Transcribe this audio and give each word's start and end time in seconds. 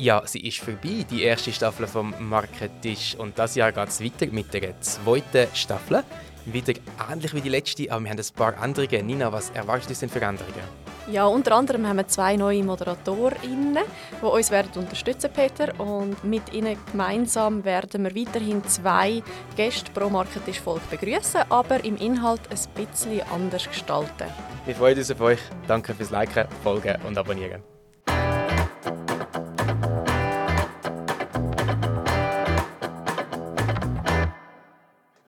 Ja, 0.00 0.22
sie 0.24 0.40
ist 0.48 0.60
vorbei, 0.60 1.04
die 1.10 1.24
erste 1.24 1.52
Staffel 1.52 1.86
vom 1.86 2.14
Marketisch. 2.18 3.16
Und 3.18 3.38
das 3.38 3.54
Jahr 3.54 3.70
geht 3.70 3.88
es 3.88 4.02
weiter 4.02 4.32
mit 4.32 4.50
der 4.54 4.80
zweiten 4.80 5.46
Staffel. 5.54 6.02
Wieder 6.46 6.72
ähnlich 7.12 7.34
wie 7.34 7.42
die 7.42 7.50
letzte, 7.50 7.92
aber 7.92 8.04
wir 8.04 8.10
haben 8.10 8.18
ein 8.18 8.34
paar 8.34 8.64
Änderungen. 8.64 9.06
Nina, 9.06 9.30
was 9.30 9.50
erwartest 9.50 9.90
du 9.90 9.94
denn 9.94 10.08
für 10.08 10.22
Änderungen? 10.22 10.64
Ja, 11.12 11.26
unter 11.26 11.54
anderem 11.54 11.86
haben 11.86 11.98
wir 11.98 12.08
zwei 12.08 12.36
neue 12.36 12.62
ModeratorInnen, 12.62 13.84
die 14.22 14.24
uns 14.24 14.50
werden 14.50 14.70
unterstützen 14.76 15.30
Peter. 15.34 15.78
Und 15.78 16.24
mit 16.24 16.50
ihnen 16.54 16.78
gemeinsam 16.90 17.62
werden 17.62 18.02
wir 18.02 18.16
weiterhin 18.16 18.64
zwei 18.64 19.22
Gäste 19.54 19.90
pro 19.92 20.08
Marketisch-Folge 20.08 20.80
begrüßen, 20.90 21.42
aber 21.50 21.84
im 21.84 21.98
Inhalt 21.98 22.40
ein 22.48 22.86
bisschen 22.86 23.20
anders 23.30 23.68
gestalten. 23.68 24.28
Wir 24.64 24.74
freuen 24.74 24.96
uns 24.96 25.10
auf 25.10 25.20
euch. 25.20 25.40
Danke 25.66 25.92
fürs 25.92 26.10
Liken, 26.10 26.48
Folgen 26.64 26.96
und 27.06 27.18
Abonnieren. 27.18 27.62